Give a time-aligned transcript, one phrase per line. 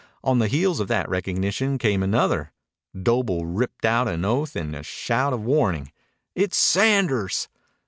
[0.23, 2.51] On the heels of that recognition came another.
[2.99, 5.91] Doble ripped out an oath and a shout of warning.
[6.33, 7.47] "It's Sanders!"